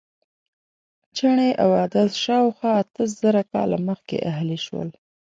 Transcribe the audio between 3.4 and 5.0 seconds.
کاله مخکې اهلي شول.